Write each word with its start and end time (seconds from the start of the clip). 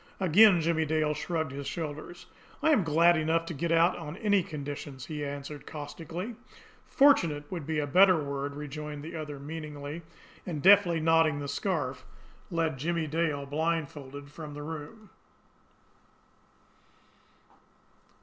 Again 0.19 0.61
Jimmie 0.61 0.87
Dale 0.87 1.13
shrugged 1.13 1.51
his 1.51 1.67
shoulders. 1.67 2.25
"I 2.63 2.71
am 2.71 2.83
glad 2.83 3.15
enough 3.15 3.45
to 3.45 3.53
get 3.53 3.71
out 3.71 3.95
on 3.99 4.17
any 4.17 4.41
conditions," 4.41 5.05
he 5.05 5.23
answered 5.23 5.67
caustically. 5.67 6.35
"'Fortunate' 6.87 7.45
would 7.51 7.67
be 7.67 7.79
the 7.79 7.85
better 7.85 8.17
word," 8.23 8.55
rejoined 8.55 9.03
the 9.03 9.15
other 9.15 9.37
meaningly 9.39 10.01
and, 10.43 10.59
deftly 10.63 10.99
knotting 10.99 11.37
the 11.37 11.47
scarf, 11.47 12.03
led 12.49 12.79
Jimmie 12.79 13.05
Dale 13.05 13.45
blindfolded 13.45 14.31
from 14.31 14.55
the 14.55 14.63
room. 14.63 15.11